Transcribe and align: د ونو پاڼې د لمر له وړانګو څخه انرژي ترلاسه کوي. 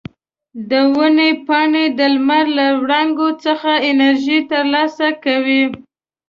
د 0.69 0.71
ونو 0.95 1.27
پاڼې 1.47 1.85
د 1.99 1.99
لمر 2.15 2.45
له 2.57 2.67
وړانګو 2.81 3.29
څخه 3.45 3.71
انرژي 3.89 4.39
ترلاسه 4.51 5.07
کوي. 5.23 5.63